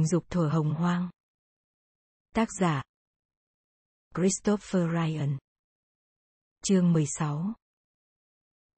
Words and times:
tình 0.00 0.06
dục 0.06 0.30
thuở 0.30 0.48
hồng 0.48 0.74
hoang. 0.74 1.10
Tác 2.34 2.48
giả, 2.60 2.82
Christopher 4.14 4.82
Ryan 4.92 5.38
Chương 6.62 6.92
16 6.92 7.52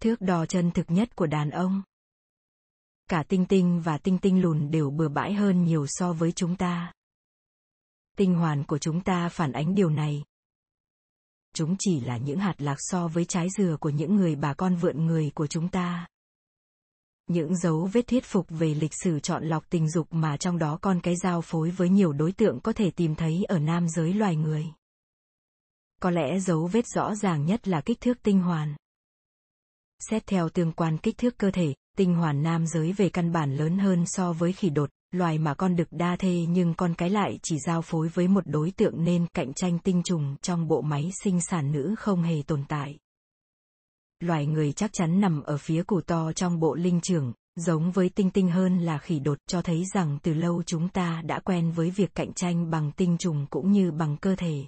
Thước 0.01 0.21
đo 0.21 0.47
chân 0.47 0.71
thực 0.71 0.91
nhất 0.91 1.17
của 1.17 1.27
đàn 1.27 1.51
ông 1.51 1.83
Cả 3.09 3.25
tinh 3.29 3.47
tinh 3.49 3.83
và 3.85 3.99
tinh 3.99 4.19
tinh 4.19 4.43
lùn 4.43 4.71
đều 4.71 4.91
bừa 4.91 5.09
bãi 5.09 5.35
hơn 5.35 5.65
nhiều 5.65 5.87
so 5.89 6.13
với 6.13 6.33
chúng 6.33 6.57
ta. 6.57 6.93
Tinh 8.17 8.35
hoàn 8.35 8.65
của 8.65 8.79
chúng 8.79 9.01
ta 9.01 9.29
phản 9.29 9.53
ánh 9.53 9.75
điều 9.75 9.91
này. 9.91 10.25
Chúng 11.55 11.77
chỉ 11.79 12.01
là 12.01 12.17
những 12.17 12.39
hạt 12.39 12.55
lạc 12.59 12.77
so 12.79 13.09
với 13.09 13.25
trái 13.25 13.47
dừa 13.59 13.77
của 13.81 13.91
những 13.91 14.17
người 14.17 14.37
bà 14.37 14.55
con 14.55 14.77
vượn 14.77 15.07
người 15.07 15.31
của 15.35 15.47
chúng 15.47 15.69
ta 15.69 16.07
những 17.27 17.57
dấu 17.57 17.89
vết 17.93 18.07
thuyết 18.07 18.25
phục 18.25 18.47
về 18.49 18.75
lịch 18.75 18.95
sử 19.05 19.21
chọn 19.21 19.45
lọc 19.45 19.71
tình 19.71 19.91
dục 19.91 20.07
mà 20.11 20.37
trong 20.37 20.59
đó 20.59 20.79
con 20.81 21.01
cái 21.01 21.15
giao 21.17 21.41
phối 21.41 21.71
với 21.71 21.89
nhiều 21.89 22.13
đối 22.13 22.33
tượng 22.33 22.61
có 22.61 22.73
thể 22.73 22.91
tìm 22.91 23.15
thấy 23.15 23.45
ở 23.49 23.59
nam 23.59 23.89
giới 23.89 24.15
loài 24.15 24.37
người. 24.37 24.67
Có 26.01 26.11
lẽ 26.11 26.39
dấu 26.41 26.67
vết 26.67 26.87
rõ 26.87 27.15
ràng 27.15 27.47
nhất 27.47 27.69
là 27.69 27.81
kích 27.81 28.01
thước 28.01 28.23
tinh 28.23 28.41
hoàn. 28.41 28.75
Xét 30.11 30.27
theo 30.27 30.49
tương 30.49 30.73
quan 30.73 30.99
kích 30.99 31.19
thước 31.19 31.39
cơ 31.39 31.51
thể, 31.51 31.75
tinh 31.97 32.15
hoàn 32.15 32.43
nam 32.43 32.67
giới 32.67 32.93
về 32.93 33.09
căn 33.09 33.33
bản 33.33 33.57
lớn 33.57 33.79
hơn 33.79 34.05
so 34.07 34.33
với 34.33 34.53
khỉ 34.53 34.71
đột, 34.71 34.91
loài 35.11 35.39
mà 35.39 35.55
con 35.55 35.77
đực 35.77 35.89
đa 35.91 36.17
thê 36.17 36.47
nhưng 36.49 36.75
con 36.75 36.95
cái 36.95 37.11
lại 37.11 37.39
chỉ 37.43 37.59
giao 37.59 37.83
phối 37.83 38.09
với 38.09 38.29
một 38.29 38.47
đối 38.47 38.71
tượng 38.71 39.05
nên 39.05 39.27
cạnh 39.35 39.55
tranh 39.55 39.79
tinh 39.79 40.03
trùng 40.03 40.37
trong 40.43 40.69
bộ 40.69 40.83
máy 40.83 41.11
sinh 41.23 41.41
sản 41.41 41.73
nữ 41.73 41.95
không 41.99 42.23
hề 42.23 42.43
tồn 42.47 42.65
tại 42.69 42.99
loài 44.23 44.47
người 44.47 44.73
chắc 44.73 44.93
chắn 44.93 45.21
nằm 45.21 45.43
ở 45.43 45.57
phía 45.57 45.83
củ 45.83 46.01
to 46.01 46.33
trong 46.33 46.61
bộ 46.61 46.75
linh 46.75 47.01
trưởng, 47.01 47.33
giống 47.57 47.91
với 47.91 48.09
tinh 48.09 48.31
tinh 48.31 48.51
hơn 48.51 48.79
là 48.79 48.99
khỉ 48.99 49.19
đột 49.19 49.39
cho 49.47 49.63
thấy 49.63 49.85
rằng 49.95 50.19
từ 50.23 50.35
lâu 50.35 50.63
chúng 50.63 50.89
ta 50.89 51.23
đã 51.25 51.41
quen 51.41 51.73
với 51.73 51.91
việc 51.91 52.15
cạnh 52.15 52.33
tranh 52.33 52.71
bằng 52.71 52.93
tinh 52.93 53.17
trùng 53.19 53.47
cũng 53.51 53.73
như 53.73 53.91
bằng 53.91 54.17
cơ 54.17 54.37
thể. 54.37 54.65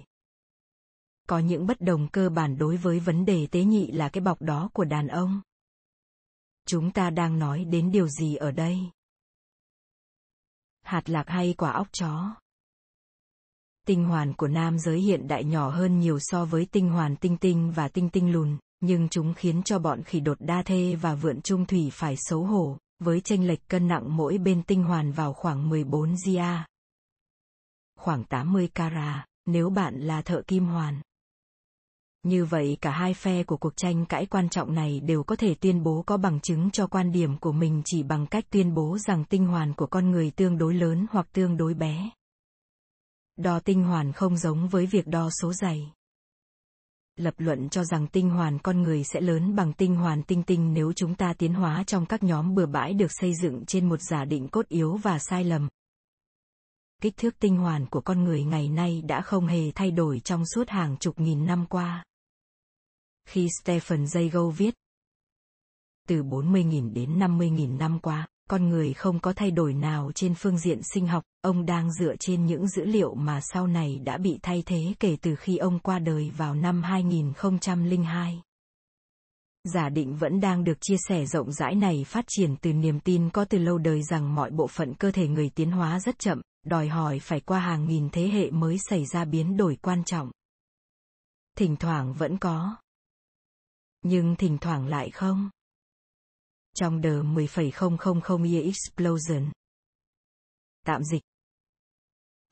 Có 1.27 1.39
những 1.39 1.67
bất 1.67 1.81
đồng 1.81 2.07
cơ 2.07 2.29
bản 2.29 2.57
đối 2.57 2.77
với 2.77 2.99
vấn 2.99 3.25
đề 3.25 3.47
tế 3.51 3.63
nhị 3.63 3.91
là 3.91 4.09
cái 4.09 4.21
bọc 4.21 4.41
đó 4.41 4.69
của 4.73 4.85
đàn 4.85 5.07
ông. 5.07 5.41
Chúng 6.67 6.91
ta 6.91 7.09
đang 7.09 7.39
nói 7.39 7.65
đến 7.65 7.91
điều 7.91 8.07
gì 8.07 8.35
ở 8.35 8.51
đây? 8.51 8.79
Hạt 10.81 11.09
lạc 11.09 11.23
hay 11.27 11.53
quả 11.57 11.71
óc 11.71 11.87
chó? 11.91 12.35
Tinh 13.87 14.05
hoàn 14.05 14.33
của 14.33 14.47
nam 14.47 14.79
giới 14.79 14.99
hiện 14.99 15.27
đại 15.27 15.43
nhỏ 15.43 15.69
hơn 15.69 15.99
nhiều 15.99 16.19
so 16.19 16.45
với 16.45 16.67
tinh 16.71 16.89
hoàn 16.89 17.15
tinh 17.15 17.37
tinh 17.37 17.71
và 17.75 17.87
tinh 17.87 18.09
tinh 18.09 18.31
lùn, 18.31 18.57
nhưng 18.79 19.09
chúng 19.09 19.33
khiến 19.33 19.63
cho 19.63 19.79
bọn 19.79 20.03
khỉ 20.03 20.19
đột 20.19 20.37
đa 20.39 20.63
thê 20.63 20.95
và 20.95 21.15
vượn 21.15 21.41
trung 21.41 21.65
thủy 21.65 21.89
phải 21.93 22.15
xấu 22.17 22.43
hổ, 22.43 22.77
với 22.99 23.21
chênh 23.21 23.47
lệch 23.47 23.67
cân 23.67 23.87
nặng 23.87 24.17
mỗi 24.17 24.37
bên 24.37 24.63
tinh 24.63 24.83
hoàn 24.83 25.11
vào 25.11 25.33
khoảng 25.33 25.69
14 25.69 26.15
gia. 26.17 26.65
Khoảng 27.99 28.23
80 28.23 28.69
cara, 28.75 29.25
nếu 29.45 29.69
bạn 29.69 29.99
là 29.99 30.21
thợ 30.21 30.41
kim 30.47 30.65
hoàn. 30.65 31.01
Như 32.23 32.45
vậy 32.45 32.77
cả 32.81 32.91
hai 32.91 33.13
phe 33.13 33.43
của 33.43 33.57
cuộc 33.57 33.77
tranh 33.77 34.05
cãi 34.05 34.25
quan 34.25 34.49
trọng 34.49 34.73
này 34.73 34.99
đều 34.99 35.23
có 35.23 35.35
thể 35.35 35.55
tuyên 35.55 35.83
bố 35.83 36.03
có 36.07 36.17
bằng 36.17 36.39
chứng 36.39 36.71
cho 36.71 36.87
quan 36.87 37.11
điểm 37.11 37.37
của 37.37 37.51
mình 37.51 37.81
chỉ 37.85 38.03
bằng 38.03 38.27
cách 38.27 38.45
tuyên 38.49 38.73
bố 38.73 38.97
rằng 38.97 39.25
tinh 39.25 39.45
hoàn 39.45 39.73
của 39.73 39.87
con 39.87 40.11
người 40.11 40.31
tương 40.31 40.57
đối 40.57 40.73
lớn 40.73 41.05
hoặc 41.11 41.27
tương 41.31 41.57
đối 41.57 41.73
bé. 41.73 42.09
Đo 43.35 43.59
tinh 43.59 43.83
hoàn 43.83 44.11
không 44.11 44.37
giống 44.37 44.67
với 44.67 44.85
việc 44.85 45.07
đo 45.07 45.29
số 45.41 45.53
dày 45.53 45.91
lập 47.15 47.33
luận 47.37 47.69
cho 47.69 47.83
rằng 47.83 48.07
tinh 48.07 48.29
hoàn 48.29 48.59
con 48.59 48.81
người 48.81 49.03
sẽ 49.03 49.21
lớn 49.21 49.55
bằng 49.55 49.73
tinh 49.73 49.95
hoàn 49.95 50.23
tinh 50.23 50.43
tinh 50.43 50.73
nếu 50.73 50.93
chúng 50.93 51.15
ta 51.15 51.33
tiến 51.33 51.53
hóa 51.53 51.83
trong 51.87 52.05
các 52.05 52.23
nhóm 52.23 52.55
bừa 52.55 52.65
bãi 52.65 52.93
được 52.93 53.11
xây 53.11 53.33
dựng 53.41 53.65
trên 53.65 53.89
một 53.89 54.01
giả 54.01 54.25
định 54.25 54.47
cốt 54.47 54.67
yếu 54.67 54.97
và 54.97 55.19
sai 55.19 55.43
lầm. 55.43 55.69
Kích 57.01 57.17
thước 57.17 57.39
tinh 57.39 57.57
hoàn 57.57 57.85
của 57.85 58.01
con 58.01 58.23
người 58.23 58.43
ngày 58.43 58.69
nay 58.69 59.01
đã 59.01 59.21
không 59.21 59.47
hề 59.47 59.71
thay 59.71 59.91
đổi 59.91 60.19
trong 60.19 60.43
suốt 60.45 60.69
hàng 60.69 60.97
chục 60.97 61.19
nghìn 61.19 61.45
năm 61.45 61.65
qua. 61.69 62.05
Khi 63.27 63.47
Stephen 63.61 64.03
Jay 64.03 64.29
Gould 64.29 64.57
viết, 64.57 64.75
từ 66.07 66.23
40.000 66.23 66.93
đến 66.93 67.19
50.000 67.19 67.77
năm 67.77 67.99
qua, 67.99 68.27
con 68.49 68.69
người 68.69 68.93
không 68.93 69.19
có 69.19 69.33
thay 69.33 69.51
đổi 69.51 69.73
nào 69.73 70.11
trên 70.15 70.35
phương 70.35 70.57
diện 70.57 70.79
sinh 70.93 71.07
học, 71.07 71.23
ông 71.41 71.65
đang 71.65 71.93
dựa 71.93 72.15
trên 72.19 72.45
những 72.45 72.67
dữ 72.67 72.85
liệu 72.85 73.15
mà 73.15 73.39
sau 73.41 73.67
này 73.67 73.99
đã 74.03 74.17
bị 74.17 74.39
thay 74.41 74.63
thế 74.65 74.93
kể 74.99 75.17
từ 75.21 75.35
khi 75.35 75.57
ông 75.57 75.79
qua 75.79 75.99
đời 75.99 76.31
vào 76.37 76.55
năm 76.55 76.83
2002. 76.83 78.41
Giả 79.73 79.89
định 79.89 80.15
vẫn 80.15 80.39
đang 80.39 80.63
được 80.63 80.77
chia 80.81 80.95
sẻ 81.07 81.25
rộng 81.25 81.51
rãi 81.51 81.75
này 81.75 82.03
phát 82.07 82.25
triển 82.27 82.55
từ 82.61 82.73
niềm 82.73 82.99
tin 82.99 83.29
có 83.29 83.45
từ 83.45 83.57
lâu 83.57 83.77
đời 83.77 84.03
rằng 84.03 84.35
mọi 84.35 84.51
bộ 84.51 84.67
phận 84.67 84.93
cơ 84.93 85.11
thể 85.11 85.27
người 85.27 85.49
tiến 85.49 85.71
hóa 85.71 85.99
rất 85.99 86.19
chậm, 86.19 86.41
đòi 86.65 86.87
hỏi 86.87 87.19
phải 87.19 87.39
qua 87.39 87.59
hàng 87.59 87.87
nghìn 87.87 88.09
thế 88.09 88.29
hệ 88.29 88.51
mới 88.51 88.77
xảy 88.89 89.05
ra 89.05 89.25
biến 89.25 89.57
đổi 89.57 89.77
quan 89.81 90.03
trọng. 90.03 90.31
Thỉnh 91.57 91.75
thoảng 91.75 92.13
vẫn 92.13 92.37
có. 92.37 92.75
Nhưng 94.01 94.35
thỉnh 94.35 94.57
thoảng 94.61 94.87
lại 94.87 95.09
không 95.09 95.49
trong 96.75 97.01
The 97.01 97.09
10,000 97.09 98.43
Year 98.43 98.65
Explosion. 98.65 99.51
Tạm 100.85 101.03
dịch. 101.03 101.21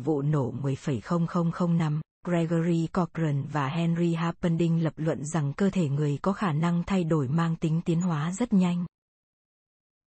Vụ 0.03 0.22
nổ 0.22 0.51
10,000 0.51 1.78
năm, 1.78 2.01
Gregory 2.25 2.88
Cochran 2.88 3.45
và 3.51 3.67
Henry 3.67 4.13
Harpending 4.13 4.83
lập 4.83 4.94
luận 4.95 5.25
rằng 5.25 5.53
cơ 5.53 5.69
thể 5.69 5.89
người 5.89 6.19
có 6.22 6.33
khả 6.33 6.53
năng 6.53 6.83
thay 6.83 7.03
đổi 7.03 7.28
mang 7.28 7.56
tính 7.56 7.81
tiến 7.85 8.01
hóa 8.01 8.31
rất 8.31 8.53
nhanh. 8.53 8.85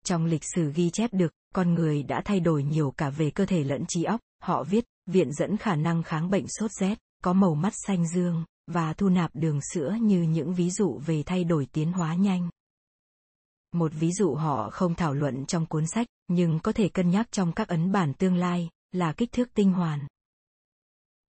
Trong 0.05 0.25
lịch 0.25 0.44
sử 0.55 0.72
ghi 0.72 0.91
chép 0.91 1.10
được, 1.12 1.32
con 1.55 1.75
người 1.75 2.03
đã 2.03 2.22
thay 2.25 2.41
đổi 2.41 2.62
nhiều 2.62 2.91
cả 2.97 3.10
về 3.10 3.31
cơ 3.31 3.47
thể 3.47 3.65
lẫn 3.65 3.84
trí 3.88 4.05
óc, 4.05 4.21
họ 4.43 4.65
viết, 4.65 4.84
viện 5.06 5.32
dẫn 5.32 5.56
khả 5.56 5.76
năng 5.76 6.03
kháng 6.03 6.31
bệnh 6.31 6.44
sốt 6.49 6.71
rét, 6.72 6.99
có 7.25 7.32
màu 7.32 7.55
mắt 7.55 7.72
xanh 7.87 8.09
dương, 8.09 8.44
và 8.66 8.93
thu 8.93 9.09
nạp 9.09 9.31
đường 9.34 9.60
sữa 9.72 9.97
như 10.00 10.22
những 10.22 10.55
ví 10.55 10.71
dụ 10.71 11.00
về 11.06 11.22
thay 11.22 11.44
đổi 11.44 11.66
tiến 11.72 11.93
hóa 11.93 12.15
nhanh. 12.15 12.49
Một 13.76 13.92
ví 13.94 14.12
dụ 14.12 14.34
họ 14.34 14.70
không 14.70 14.94
thảo 14.94 15.14
luận 15.14 15.47
trong 15.47 15.66
cuốn 15.66 15.87
sách, 15.87 16.06
nhưng 16.28 16.60
có 16.60 16.72
thể 16.72 16.88
cân 16.88 17.10
nhắc 17.10 17.26
trong 17.31 17.53
các 17.53 17.69
ấn 17.69 17.92
bản 17.92 18.14
tương 18.14 18.37
lai, 18.37 18.70
là 18.92 19.12
kích 19.12 19.32
thước 19.32 19.54
tinh 19.54 19.72
hoàn. 19.72 20.06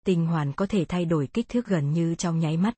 Tinh 0.06 0.28
hoàn 0.28 0.54
có 0.54 0.66
thể 0.66 0.86
thay 0.86 1.06
đổi 1.06 1.28
kích 1.28 1.50
thước 1.50 1.66
gần 1.66 1.94
như 1.94 2.16
trong 2.16 2.40
nháy 2.40 2.58
mắt. 2.58 2.74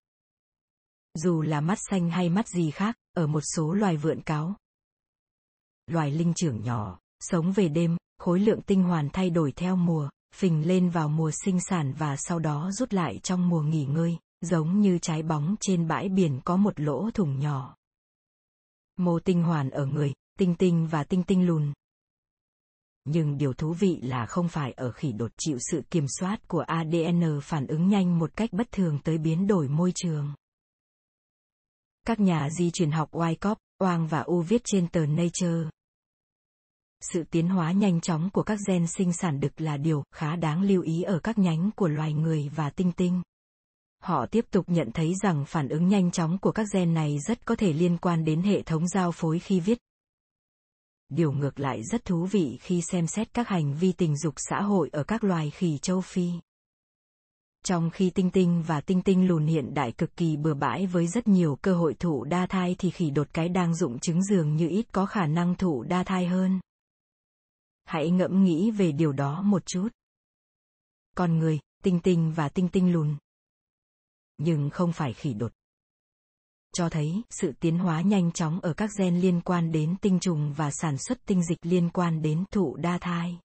Dù 1.13 1.41
là 1.41 1.61
mắt 1.61 1.77
xanh 1.89 2.09
hay 2.09 2.29
mắt 2.29 2.47
gì 2.47 2.71
khác, 2.71 2.95
ở 3.13 3.27
một 3.27 3.41
số 3.41 3.73
loài 3.73 3.97
vượn 3.97 4.21
cáo. 4.21 4.55
Loài 5.87 6.11
linh 6.11 6.33
trưởng 6.33 6.61
nhỏ, 6.61 6.99
sống 7.19 7.51
về 7.51 7.67
đêm, 7.69 7.97
khối 8.17 8.39
lượng 8.39 8.61
tinh 8.61 8.83
hoàn 8.83 9.09
thay 9.09 9.29
đổi 9.29 9.51
theo 9.51 9.75
mùa, 9.75 10.09
phình 10.35 10.67
lên 10.67 10.89
vào 10.89 11.09
mùa 11.09 11.31
sinh 11.43 11.59
sản 11.59 11.93
và 11.97 12.15
sau 12.17 12.39
đó 12.39 12.71
rút 12.71 12.93
lại 12.93 13.19
trong 13.23 13.49
mùa 13.49 13.61
nghỉ 13.61 13.85
ngơi, 13.85 14.17
giống 14.41 14.79
như 14.79 14.97
trái 15.01 15.23
bóng 15.23 15.55
trên 15.59 15.87
bãi 15.87 16.09
biển 16.09 16.39
có 16.45 16.57
một 16.57 16.79
lỗ 16.79 17.11
thủng 17.11 17.39
nhỏ 17.39 17.78
mô 18.99 19.19
tinh 19.19 19.43
hoàn 19.43 19.69
ở 19.69 19.85
người, 19.85 20.13
tinh 20.39 20.55
tinh 20.55 20.87
và 20.87 21.03
tinh 21.03 21.23
tinh 21.23 21.45
lùn. 21.45 21.73
Nhưng 23.05 23.37
điều 23.37 23.53
thú 23.53 23.73
vị 23.73 23.99
là 24.01 24.25
không 24.25 24.47
phải 24.47 24.71
ở 24.71 24.91
khỉ 24.91 25.11
đột 25.11 25.31
chịu 25.37 25.57
sự 25.71 25.81
kiểm 25.91 26.05
soát 26.19 26.47
của 26.47 26.59
ADN 26.59 27.39
phản 27.43 27.67
ứng 27.67 27.87
nhanh 27.87 28.19
một 28.19 28.35
cách 28.35 28.49
bất 28.53 28.71
thường 28.71 28.99
tới 29.03 29.17
biến 29.17 29.47
đổi 29.47 29.67
môi 29.67 29.91
trường. 29.95 30.33
Các 32.07 32.19
nhà 32.19 32.49
di 32.49 32.71
truyền 32.71 32.91
học 32.91 33.11
Wyckoff, 33.11 33.55
Oang 33.77 34.07
và 34.07 34.19
U 34.19 34.41
viết 34.41 34.61
trên 34.65 34.87
tờ 34.87 35.05
Nature. 35.05 35.69
Sự 37.01 37.23
tiến 37.31 37.47
hóa 37.47 37.71
nhanh 37.71 38.01
chóng 38.01 38.29
của 38.33 38.43
các 38.43 38.59
gen 38.67 38.87
sinh 38.87 39.13
sản 39.13 39.39
đực 39.39 39.61
là 39.61 39.77
điều 39.77 40.03
khá 40.11 40.35
đáng 40.35 40.61
lưu 40.61 40.81
ý 40.81 41.01
ở 41.01 41.19
các 41.19 41.37
nhánh 41.37 41.69
của 41.75 41.87
loài 41.87 42.13
người 42.13 42.49
và 42.55 42.69
tinh 42.69 42.91
tinh. 42.91 43.21
Họ 43.99 44.25
tiếp 44.25 44.45
tục 44.51 44.65
nhận 44.67 44.91
thấy 44.91 45.13
rằng 45.23 45.45
phản 45.45 45.69
ứng 45.69 45.87
nhanh 45.87 46.11
chóng 46.11 46.37
của 46.37 46.51
các 46.51 46.67
gen 46.73 46.93
này 46.93 47.17
rất 47.27 47.45
có 47.45 47.55
thể 47.55 47.73
liên 47.73 47.97
quan 47.97 48.25
đến 48.25 48.41
hệ 48.41 48.61
thống 48.61 48.87
giao 48.87 49.11
phối 49.11 49.39
khi 49.39 49.59
viết. 49.59 49.77
Điều 51.09 51.31
ngược 51.31 51.59
lại 51.59 51.83
rất 51.83 52.05
thú 52.05 52.25
vị 52.25 52.57
khi 52.61 52.81
xem 52.81 53.07
xét 53.07 53.33
các 53.33 53.47
hành 53.47 53.73
vi 53.73 53.91
tình 53.91 54.17
dục 54.17 54.33
xã 54.37 54.61
hội 54.61 54.89
ở 54.91 55.03
các 55.03 55.23
loài 55.23 55.49
khỉ 55.49 55.77
châu 55.77 56.01
Phi. 56.01 56.31
Trong 57.65 57.89
khi 57.89 58.09
tinh 58.09 58.31
tinh 58.31 58.63
và 58.67 58.81
tinh 58.81 59.01
tinh 59.01 59.27
lùn 59.27 59.45
hiện 59.45 59.73
đại 59.73 59.91
cực 59.91 60.15
kỳ 60.15 60.37
bừa 60.37 60.53
bãi 60.53 60.87
với 60.87 61.07
rất 61.07 61.27
nhiều 61.27 61.57
cơ 61.61 61.73
hội 61.73 61.93
thụ 61.93 62.23
đa 62.23 62.45
thai 62.45 62.75
thì 62.79 62.91
khỉ 62.91 63.09
đột 63.09 63.27
cái 63.33 63.49
đang 63.49 63.75
dụng 63.75 63.99
trứng 63.99 64.23
dường 64.23 64.55
như 64.55 64.69
ít 64.69 64.85
có 64.91 65.05
khả 65.05 65.25
năng 65.25 65.55
thụ 65.55 65.83
đa 65.83 66.03
thai 66.03 66.25
hơn. 66.25 66.59
Hãy 67.85 68.09
ngẫm 68.09 68.43
nghĩ 68.43 68.71
về 68.71 68.91
điều 68.91 69.11
đó 69.11 69.41
một 69.41 69.65
chút. 69.65 69.87
Con 71.15 71.37
người, 71.37 71.59
tinh 71.83 71.99
tinh 71.99 72.33
và 72.35 72.49
tinh 72.49 72.69
tinh 72.69 72.93
lùn, 72.93 73.15
nhưng 74.39 74.69
không 74.69 74.93
phải 74.93 75.13
khỉ 75.13 75.33
đột. 75.33 75.51
Cho 76.73 76.89
thấy 76.89 77.21
sự 77.29 77.51
tiến 77.59 77.79
hóa 77.79 78.01
nhanh 78.01 78.31
chóng 78.31 78.59
ở 78.59 78.73
các 78.73 78.89
gen 78.97 79.19
liên 79.19 79.41
quan 79.41 79.71
đến 79.71 79.95
tinh 80.01 80.19
trùng 80.19 80.53
và 80.53 80.71
sản 80.71 80.97
xuất 80.97 81.25
tinh 81.25 81.43
dịch 81.43 81.59
liên 81.61 81.89
quan 81.89 82.21
đến 82.21 82.43
thụ 82.51 82.75
đa 82.75 82.97
thai. 82.97 83.39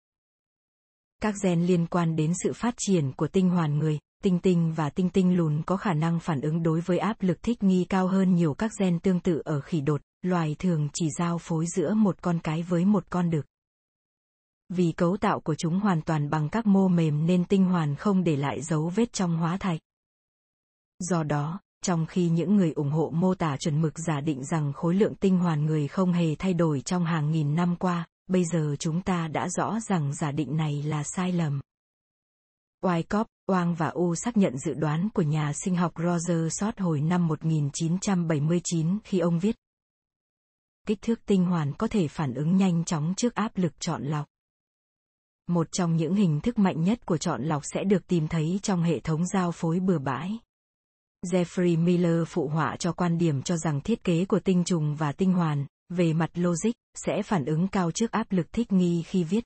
Các 1.21 1.35
gen 1.43 1.67
liên 1.67 1.87
quan 1.87 2.17
đến 2.17 2.33
sự 2.43 2.53
phát 2.53 2.75
triển 2.77 3.13
của 3.13 3.29
tinh 3.29 3.51
hoàn 3.51 3.79
người, 3.79 3.99
tinh 4.23 4.39
tinh 4.39 4.73
và 4.77 4.91
tinh 4.91 5.11
tinh 5.11 5.37
lùn 5.37 5.63
có 5.67 5.77
khả 5.77 5.95
năng 5.95 6.21
phản 6.21 6.41
ứng 6.41 6.63
đối 6.63 6.81
với 6.81 6.99
áp 6.99 7.17
lực 7.21 7.43
thích 7.43 7.63
nghi 7.63 7.87
cao 7.89 8.09
hơn 8.09 8.35
nhiều 8.35 8.55
các 8.55 8.71
gen 8.79 9.01
tương 9.01 9.21
tự 9.21 9.43
ở 9.45 9.61
khỉ 9.61 9.81
đột, 9.81 10.01
loài 10.23 10.57
thường 10.59 10.89
chỉ 10.93 11.09
giao 11.19 11.39
phối 11.39 11.67
giữa 11.67 11.95
một 11.95 12.23
con 12.23 12.39
cái 12.39 12.63
với 12.63 12.85
một 12.85 13.05
con 13.11 13.31
đực. 13.31 13.47
Vì 14.69 14.93
cấu 14.93 15.17
tạo 15.17 15.41
của 15.41 15.55
chúng 15.55 15.81
hoàn 15.81 16.03
toàn 16.03 16.31
bằng 16.31 16.49
các 16.49 16.67
mô 16.67 16.89
mềm 16.89 17.27
nên 17.27 17.45
tinh 17.45 17.65
hoàn 17.65 17.95
không 17.97 18.25
để 18.25 18.37
lại 18.37 18.63
dấu 18.63 18.89
vết 18.89 19.13
trong 19.13 19.37
hóa 19.37 19.57
thạch. 19.57 19.81
Do 20.99 21.23
đó, 21.23 21.61
trong 21.83 22.07
khi 22.07 22.29
những 22.29 22.57
người 22.57 22.73
ủng 22.73 22.91
hộ 22.91 23.11
mô 23.15 23.35
tả 23.35 23.57
chuẩn 23.57 23.83
mực 23.83 23.99
giả 23.99 24.21
định 24.21 24.45
rằng 24.45 24.73
khối 24.73 24.95
lượng 24.95 25.15
tinh 25.15 25.39
hoàn 25.39 25.67
người 25.67 25.89
không 25.89 26.13
hề 26.13 26.35
thay 26.35 26.55
đổi 26.55 26.81
trong 26.81 27.05
hàng 27.05 27.31
nghìn 27.31 27.55
năm 27.55 27.77
qua, 27.77 28.07
bây 28.27 28.45
giờ 28.45 28.77
chúng 28.79 29.03
ta 29.03 29.29
đã 29.29 29.49
rõ 29.49 29.81
rằng 29.81 30.15
giả 30.15 30.33
định 30.33 30.57
này 30.57 30.83
là 30.83 31.03
sai 31.03 31.33
lầm. 31.33 31.61
Wyckoff, 32.83 33.25
Wang 33.47 33.75
và 33.75 33.89
U 33.89 34.15
xác 34.15 34.37
nhận 34.37 34.59
dự 34.59 34.75
đoán 34.75 35.09
của 35.15 35.23
nhà 35.23 35.53
sinh 35.53 35.77
học 35.77 35.93
Roger 35.97 36.53
Short 36.61 36.79
hồi 36.79 37.01
năm 37.01 37.27
1979 37.27 38.99
khi 39.05 39.19
ông 39.19 39.39
viết 39.39 39.57
Kích 40.87 41.03
thước 41.03 41.27
tinh 41.27 41.45
hoàn 41.45 41.73
có 41.73 41.89
thể 41.89 42.09
phản 42.09 42.35
ứng 42.35 42.57
nhanh 42.57 42.85
chóng 42.85 43.15
trước 43.17 43.35
áp 43.35 43.53
lực 43.55 43.81
chọn 43.81 44.03
lọc. 44.03 44.27
Một 45.47 45.73
trong 45.73 45.97
những 45.97 46.15
hình 46.15 46.41
thức 46.41 46.59
mạnh 46.59 46.85
nhất 46.85 47.07
của 47.07 47.17
chọn 47.17 47.43
lọc 47.43 47.63
sẽ 47.65 47.85
được 47.85 48.07
tìm 48.07 48.29
thấy 48.29 48.61
trong 48.63 48.83
hệ 48.83 49.01
thống 49.01 49.27
giao 49.27 49.53
phối 49.53 49.81
bừa 49.81 49.99
bãi. 49.99 50.39
Jeffrey 51.25 51.79
Miller 51.85 52.23
phụ 52.27 52.49
họa 52.49 52.77
cho 52.77 52.93
quan 52.93 53.19
điểm 53.19 53.43
cho 53.43 53.57
rằng 53.57 53.81
thiết 53.81 54.05
kế 54.05 54.25
của 54.25 54.41
tinh 54.41 54.65
trùng 54.65 54.95
và 54.95 55.13
tinh 55.13 55.33
hoàn, 55.33 55.67
về 55.89 56.13
mặt 56.13 56.31
logic, 56.35 56.73
sẽ 56.95 57.23
phản 57.23 57.45
ứng 57.45 57.69
cao 57.69 57.91
trước 57.91 58.11
áp 58.11 58.27
lực 58.33 58.53
thích 58.53 58.73
nghi 58.73 59.03
khi 59.03 59.25
viết. 59.25 59.45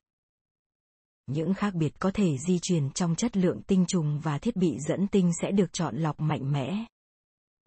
Những 1.26 1.54
khác 1.54 1.74
biệt 1.74 1.92
có 1.98 2.10
thể 2.10 2.38
di 2.46 2.58
truyền 2.62 2.90
trong 2.90 3.14
chất 3.14 3.36
lượng 3.36 3.62
tinh 3.66 3.84
trùng 3.88 4.20
và 4.20 4.38
thiết 4.38 4.56
bị 4.56 4.76
dẫn 4.88 5.06
tinh 5.06 5.30
sẽ 5.42 5.50
được 5.50 5.72
chọn 5.72 5.96
lọc 5.96 6.20
mạnh 6.20 6.52
mẽ. 6.52 6.84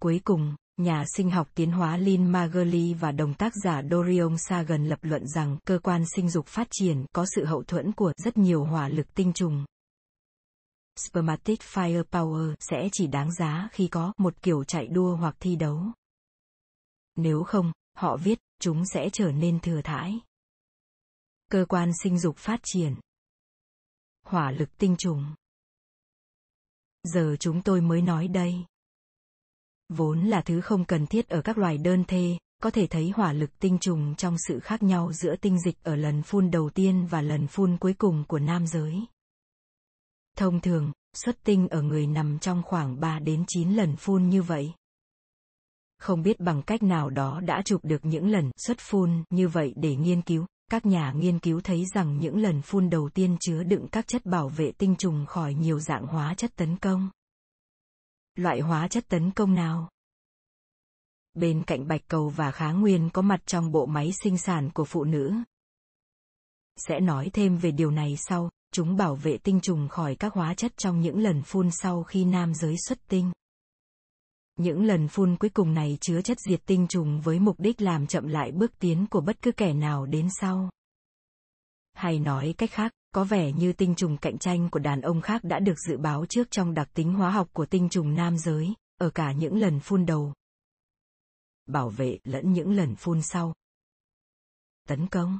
Cuối 0.01 0.21
cùng, 0.23 0.55
nhà 0.77 1.03
sinh 1.15 1.31
học 1.31 1.47
tiến 1.55 1.71
hóa 1.71 1.97
Lynn 1.97 2.31
Magerly 2.31 2.93
và 2.93 3.11
đồng 3.11 3.33
tác 3.33 3.53
giả 3.63 3.81
Dorion 3.91 4.37
Sagan 4.37 4.89
lập 4.89 4.99
luận 5.01 5.27
rằng 5.27 5.57
cơ 5.65 5.79
quan 5.83 6.03
sinh 6.15 6.29
dục 6.29 6.47
phát 6.47 6.67
triển 6.71 7.05
có 7.13 7.25
sự 7.35 7.45
hậu 7.45 7.63
thuẫn 7.63 7.91
của 7.91 8.13
rất 8.17 8.37
nhiều 8.37 8.63
hỏa 8.63 8.89
lực 8.89 9.13
tinh 9.15 9.33
trùng. 9.33 9.65
Spermatic 10.95 11.59
firepower 11.59 12.55
sẽ 12.59 12.89
chỉ 12.91 13.07
đáng 13.07 13.33
giá 13.33 13.69
khi 13.71 13.87
có 13.87 14.13
một 14.17 14.41
kiểu 14.41 14.63
chạy 14.63 14.87
đua 14.87 15.15
hoặc 15.15 15.35
thi 15.39 15.55
đấu. 15.55 15.83
Nếu 17.15 17.43
không, 17.43 17.71
họ 17.93 18.17
viết, 18.17 18.39
chúng 18.59 18.85
sẽ 18.85 19.09
trở 19.13 19.31
nên 19.31 19.59
thừa 19.59 19.81
thãi. 19.83 20.19
Cơ 21.51 21.65
quan 21.69 21.91
sinh 22.03 22.19
dục 22.19 22.37
phát 22.37 22.59
triển. 22.63 22.95
Hỏa 24.25 24.51
lực 24.51 24.77
tinh 24.77 24.95
trùng. 24.97 25.35
Giờ 27.03 27.35
chúng 27.39 27.61
tôi 27.61 27.81
mới 27.81 28.01
nói 28.01 28.27
đây. 28.27 28.65
Vốn 29.89 30.21
là 30.25 30.41
thứ 30.41 30.61
không 30.61 30.85
cần 30.85 31.07
thiết 31.07 31.29
ở 31.29 31.41
các 31.41 31.57
loài 31.57 31.77
đơn 31.77 32.03
thê, 32.07 32.37
có 32.61 32.71
thể 32.71 32.87
thấy 32.87 33.09
hỏa 33.09 33.33
lực 33.33 33.59
tinh 33.59 33.77
trùng 33.81 34.15
trong 34.15 34.35
sự 34.47 34.59
khác 34.59 34.83
nhau 34.83 35.13
giữa 35.13 35.35
tinh 35.35 35.59
dịch 35.59 35.83
ở 35.83 35.95
lần 35.95 36.23
phun 36.23 36.51
đầu 36.51 36.69
tiên 36.69 37.05
và 37.05 37.21
lần 37.21 37.47
phun 37.47 37.77
cuối 37.77 37.93
cùng 37.93 38.23
của 38.27 38.39
nam 38.39 38.67
giới. 38.67 39.05
Thông 40.41 40.61
thường, 40.61 40.91
xuất 41.13 41.43
tinh 41.43 41.67
ở 41.67 41.81
người 41.81 42.07
nằm 42.07 42.39
trong 42.39 42.63
khoảng 42.63 42.99
3 42.99 43.19
đến 43.19 43.43
9 43.47 43.69
lần 43.73 43.95
phun 43.95 44.29
như 44.29 44.41
vậy. 44.41 44.73
Không 45.97 46.21
biết 46.21 46.39
bằng 46.39 46.61
cách 46.61 46.83
nào 46.83 47.09
đó 47.09 47.39
đã 47.39 47.61
chụp 47.65 47.85
được 47.85 48.05
những 48.05 48.27
lần 48.27 48.51
xuất 48.57 48.77
phun 48.79 49.23
như 49.29 49.47
vậy 49.47 49.73
để 49.75 49.95
nghiên 49.95 50.21
cứu, 50.21 50.45
các 50.71 50.85
nhà 50.85 51.11
nghiên 51.11 51.39
cứu 51.39 51.61
thấy 51.61 51.85
rằng 51.93 52.19
những 52.19 52.37
lần 52.37 52.61
phun 52.61 52.89
đầu 52.89 53.09
tiên 53.09 53.37
chứa 53.39 53.63
đựng 53.63 53.87
các 53.91 54.07
chất 54.07 54.25
bảo 54.25 54.49
vệ 54.49 54.71
tinh 54.71 54.95
trùng 54.95 55.25
khỏi 55.25 55.53
nhiều 55.53 55.79
dạng 55.79 56.07
hóa 56.07 56.33
chất 56.33 56.51
tấn 56.55 56.77
công. 56.77 57.09
Loại 58.35 58.59
hóa 58.59 58.87
chất 58.87 59.07
tấn 59.07 59.31
công 59.31 59.53
nào? 59.53 59.89
Bên 61.33 61.63
cạnh 61.67 61.87
bạch 61.87 62.01
cầu 62.07 62.29
và 62.29 62.51
kháng 62.51 62.81
nguyên 62.81 63.09
có 63.09 63.21
mặt 63.21 63.39
trong 63.45 63.71
bộ 63.71 63.85
máy 63.85 64.11
sinh 64.23 64.37
sản 64.37 64.69
của 64.73 64.85
phụ 64.85 65.03
nữ. 65.03 65.33
Sẽ 66.75 66.99
nói 66.99 67.29
thêm 67.33 67.57
về 67.57 67.71
điều 67.71 67.91
này 67.91 68.15
sau, 68.17 68.49
chúng 68.73 68.95
bảo 68.95 69.15
vệ 69.15 69.37
tinh 69.37 69.59
trùng 69.61 69.87
khỏi 69.87 70.15
các 70.15 70.33
hóa 70.33 70.53
chất 70.53 70.77
trong 70.77 71.01
những 71.01 71.19
lần 71.19 71.41
phun 71.41 71.69
sau 71.71 72.03
khi 72.03 72.25
nam 72.25 72.53
giới 72.53 72.75
xuất 72.87 73.07
tinh. 73.07 73.31
Những 74.55 74.83
lần 74.83 75.07
phun 75.07 75.37
cuối 75.37 75.49
cùng 75.49 75.73
này 75.73 75.97
chứa 76.01 76.21
chất 76.21 76.37
diệt 76.39 76.61
tinh 76.65 76.87
trùng 76.87 77.21
với 77.21 77.39
mục 77.39 77.59
đích 77.59 77.81
làm 77.81 78.07
chậm 78.07 78.27
lại 78.27 78.51
bước 78.51 78.79
tiến 78.79 79.05
của 79.09 79.21
bất 79.21 79.41
cứ 79.41 79.51
kẻ 79.51 79.73
nào 79.73 80.05
đến 80.05 80.27
sau. 80.39 80.69
Hay 81.93 82.19
nói 82.19 82.55
cách 82.57 82.71
khác, 82.71 82.91
có 83.11 83.23
vẻ 83.23 83.51
như 83.51 83.73
tinh 83.73 83.95
trùng 83.95 84.17
cạnh 84.17 84.37
tranh 84.37 84.69
của 84.69 84.79
đàn 84.79 85.01
ông 85.01 85.21
khác 85.21 85.43
đã 85.43 85.59
được 85.59 85.79
dự 85.87 85.97
báo 85.97 86.25
trước 86.25 86.51
trong 86.51 86.73
đặc 86.73 86.89
tính 86.93 87.13
hóa 87.13 87.31
học 87.31 87.49
của 87.53 87.65
tinh 87.65 87.89
trùng 87.89 88.15
nam 88.15 88.37
giới, 88.37 88.73
ở 88.97 89.09
cả 89.09 89.31
những 89.31 89.55
lần 89.55 89.79
phun 89.79 90.05
đầu. 90.05 90.33
Bảo 91.65 91.89
vệ 91.89 92.19
lẫn 92.23 92.53
những 92.53 92.71
lần 92.71 92.95
phun 92.95 93.21
sau. 93.21 93.53
Tấn 94.87 95.07
công 95.07 95.39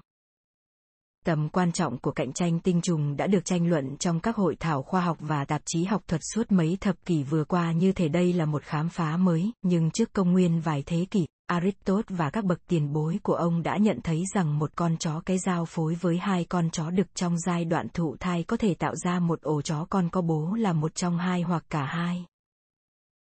Tầm 1.25 1.50
quan 1.50 1.71
trọng 1.71 1.97
của 1.97 2.12
cạnh 2.12 2.33
tranh 2.33 2.59
tinh 2.59 2.81
trùng 2.81 3.18
đã 3.18 3.27
được 3.27 3.45
tranh 3.45 3.69
luận 3.69 3.97
trong 3.97 4.19
các 4.19 4.35
hội 4.35 4.56
thảo 4.59 4.83
khoa 4.83 5.01
học 5.01 5.18
và 5.19 5.45
tạp 5.45 5.62
chí 5.65 5.83
học 5.83 6.03
thuật 6.07 6.21
suốt 6.33 6.51
mấy 6.51 6.77
thập 6.81 7.06
kỷ 7.06 7.23
vừa 7.23 7.44
qua 7.44 7.71
như 7.71 7.91
thể 7.91 8.07
đây 8.07 8.33
là 8.33 8.45
một 8.45 8.63
khám 8.63 8.89
phá 8.89 9.18
mới, 9.18 9.51
nhưng 9.62 9.91
trước 9.91 10.13
công 10.13 10.31
nguyên 10.31 10.62
vài 10.62 10.83
thế 10.85 11.06
kỷ, 11.12 11.25
Aristotle 11.47 12.18
và 12.18 12.29
các 12.29 12.45
bậc 12.45 12.68
tiền 12.68 12.94
bối 12.94 13.19
của 13.23 13.33
ông 13.33 13.63
đã 13.63 13.77
nhận 13.77 14.00
thấy 14.03 14.23
rằng 14.33 14.59
một 14.59 14.71
con 14.75 14.97
chó 14.97 15.21
cái 15.25 15.38
giao 15.38 15.65
phối 15.65 15.95
với 15.95 16.18
hai 16.18 16.45
con 16.45 16.69
chó 16.69 16.89
đực 16.89 17.15
trong 17.15 17.39
giai 17.39 17.65
đoạn 17.65 17.88
thụ 17.94 18.15
thai 18.19 18.44
có 18.44 18.57
thể 18.57 18.73
tạo 18.73 18.95
ra 18.95 19.19
một 19.19 19.41
ổ 19.41 19.62
chó 19.62 19.85
con 19.89 20.09
có 20.09 20.21
bố 20.21 20.53
là 20.53 20.73
một 20.73 20.95
trong 20.95 21.18
hai 21.18 21.41
hoặc 21.41 21.65
cả 21.69 21.85
hai. 21.85 22.25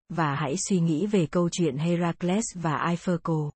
Và 0.08 0.34
hãy 0.34 0.56
suy 0.68 0.80
nghĩ 0.80 1.06
về 1.06 1.26
câu 1.26 1.48
chuyện 1.52 1.76
Heracles 1.76 2.44
và 2.54 2.88
Iphiclo. 2.90 3.50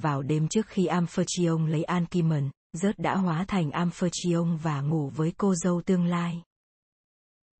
Vào 0.00 0.22
đêm 0.22 0.48
trước 0.48 0.66
khi 0.66 0.86
Amphitryon 0.86 1.66
lấy 1.66 1.84
Anchimon, 1.84 2.50
rớt 2.76 2.98
đã 2.98 3.16
hóa 3.16 3.44
thành 3.48 3.70
Amphitryon 3.70 4.56
và 4.56 4.80
ngủ 4.80 5.10
với 5.16 5.32
cô 5.36 5.54
dâu 5.54 5.82
tương 5.86 6.06
lai. 6.06 6.42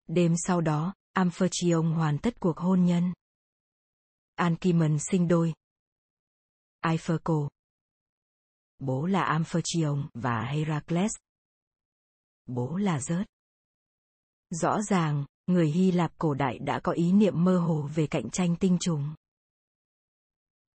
Đêm 0.06 0.34
sau 0.36 0.60
đó, 0.60 0.94
Amphitryon 1.12 1.92
hoàn 1.92 2.18
tất 2.18 2.40
cuộc 2.40 2.56
hôn 2.56 2.84
nhân. 2.84 3.12
Ankimon 4.34 4.98
sinh 4.98 5.28
đôi. 5.28 5.54
Iphiclo. 6.90 7.48
Bố 8.78 9.06
là 9.06 9.22
Amphitryon 9.22 10.08
và 10.14 10.42
Heracles. 10.42 11.12
Bố 12.46 12.76
là 12.76 13.00
rớt. 13.00 13.26
Rõ 14.50 14.82
ràng, 14.82 15.24
người 15.46 15.70
Hy 15.70 15.92
Lạp 15.92 16.12
cổ 16.18 16.34
đại 16.34 16.58
đã 16.58 16.80
có 16.80 16.92
ý 16.92 17.12
niệm 17.12 17.44
mơ 17.44 17.58
hồ 17.58 17.88
về 17.94 18.06
cạnh 18.06 18.30
tranh 18.30 18.56
tinh 18.56 18.78
trùng. 18.80 19.14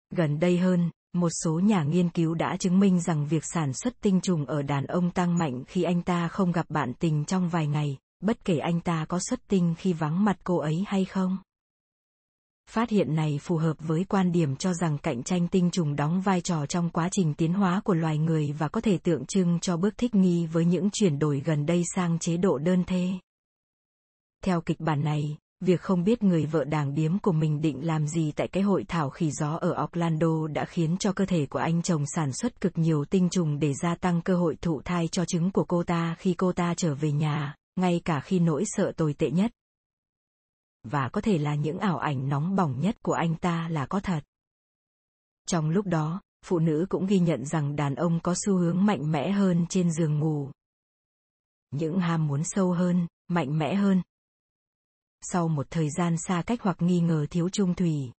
Gần 0.09 0.39
đây 0.39 0.57
hơn, 0.57 0.91
một 1.13 1.29
số 1.43 1.59
nhà 1.59 1.83
nghiên 1.83 2.09
cứu 2.09 2.33
đã 2.33 2.57
chứng 2.57 2.79
minh 2.79 3.01
rằng 3.01 3.27
việc 3.27 3.45
sản 3.45 3.73
xuất 3.73 4.01
tinh 4.01 4.21
trùng 4.21 4.45
ở 4.45 4.61
đàn 4.61 4.85
ông 4.85 5.11
tăng 5.11 5.37
mạnh 5.37 5.63
khi 5.67 5.83
anh 5.83 6.01
ta 6.01 6.27
không 6.27 6.51
gặp 6.51 6.65
bạn 6.69 6.93
tình 6.99 7.25
trong 7.25 7.49
vài 7.49 7.67
ngày, 7.67 7.97
bất 8.19 8.45
kể 8.45 8.57
anh 8.57 8.81
ta 8.81 9.05
có 9.09 9.19
xuất 9.29 9.39
tinh 9.47 9.75
khi 9.77 9.93
vắng 9.93 10.25
mặt 10.25 10.37
cô 10.43 10.57
ấy 10.57 10.83
hay 10.87 11.05
không. 11.05 11.37
Phát 12.69 12.89
hiện 12.89 13.15
này 13.15 13.39
phù 13.41 13.57
hợp 13.57 13.77
với 13.79 14.03
quan 14.03 14.31
điểm 14.31 14.55
cho 14.55 14.73
rằng 14.73 14.97
cạnh 14.97 15.23
tranh 15.23 15.47
tinh 15.47 15.71
trùng 15.71 15.95
đóng 15.95 16.21
vai 16.21 16.41
trò 16.41 16.65
trong 16.65 16.89
quá 16.89 17.09
trình 17.11 17.33
tiến 17.33 17.53
hóa 17.53 17.81
của 17.83 17.93
loài 17.93 18.17
người 18.17 18.51
và 18.57 18.67
có 18.67 18.81
thể 18.81 18.97
tượng 18.97 19.25
trưng 19.25 19.59
cho 19.59 19.77
bước 19.77 19.97
thích 19.97 20.15
nghi 20.15 20.45
với 20.45 20.65
những 20.65 20.89
chuyển 20.93 21.19
đổi 21.19 21.41
gần 21.45 21.65
đây 21.65 21.83
sang 21.95 22.19
chế 22.19 22.37
độ 22.37 22.57
đơn 22.57 22.83
thê. 22.83 23.09
Theo 24.43 24.61
kịch 24.61 24.79
bản 24.79 25.03
này, 25.03 25.37
Việc 25.61 25.81
không 25.81 26.03
biết 26.03 26.23
người 26.23 26.45
vợ 26.45 26.63
đàng 26.63 26.93
điếm 26.93 27.19
của 27.19 27.31
mình 27.31 27.61
định 27.61 27.85
làm 27.87 28.07
gì 28.07 28.31
tại 28.31 28.47
cái 28.47 28.63
hội 28.63 28.85
thảo 28.87 29.09
khỉ 29.09 29.31
gió 29.31 29.55
ở 29.55 29.83
Orlando 29.83 30.47
đã 30.47 30.65
khiến 30.65 30.97
cho 30.97 31.13
cơ 31.13 31.25
thể 31.25 31.45
của 31.45 31.59
anh 31.59 31.81
chồng 31.81 32.03
sản 32.15 32.33
xuất 32.33 32.61
cực 32.61 32.77
nhiều 32.77 33.05
tinh 33.05 33.29
trùng 33.29 33.59
để 33.59 33.73
gia 33.73 33.95
tăng 33.95 34.21
cơ 34.21 34.35
hội 34.35 34.55
thụ 34.61 34.81
thai 34.81 35.07
cho 35.07 35.25
trứng 35.25 35.51
của 35.51 35.63
cô 35.63 35.83
ta 35.83 36.15
khi 36.19 36.33
cô 36.33 36.53
ta 36.53 36.73
trở 36.77 36.95
về 36.95 37.11
nhà, 37.11 37.55
ngay 37.75 38.01
cả 38.05 38.19
khi 38.19 38.39
nỗi 38.39 38.63
sợ 38.65 38.91
tồi 38.97 39.13
tệ 39.13 39.31
nhất. 39.31 39.51
Và 40.83 41.09
có 41.09 41.21
thể 41.21 41.37
là 41.37 41.55
những 41.55 41.79
ảo 41.79 41.97
ảnh 41.97 42.29
nóng 42.29 42.55
bỏng 42.55 42.79
nhất 42.79 42.97
của 43.03 43.13
anh 43.13 43.35
ta 43.35 43.67
là 43.69 43.85
có 43.85 43.99
thật. 43.99 44.23
Trong 45.47 45.69
lúc 45.69 45.85
đó, 45.85 46.21
phụ 46.45 46.59
nữ 46.59 46.85
cũng 46.89 47.05
ghi 47.05 47.19
nhận 47.19 47.45
rằng 47.45 47.75
đàn 47.75 47.95
ông 47.95 48.19
có 48.19 48.35
xu 48.45 48.57
hướng 48.57 48.85
mạnh 48.85 49.11
mẽ 49.11 49.31
hơn 49.31 49.65
trên 49.69 49.91
giường 49.91 50.19
ngủ. 50.19 50.49
Những 51.71 51.99
ham 51.99 52.27
muốn 52.27 52.43
sâu 52.43 52.71
hơn, 52.71 53.07
mạnh 53.27 53.59
mẽ 53.59 53.75
hơn, 53.75 54.01
sau 55.21 55.47
một 55.47 55.67
thời 55.69 55.89
gian 55.89 56.15
xa 56.17 56.43
cách 56.45 56.61
hoặc 56.61 56.81
nghi 56.81 56.99
ngờ 56.99 57.25
thiếu 57.29 57.49
trung 57.49 57.75
thủy. 57.75 58.11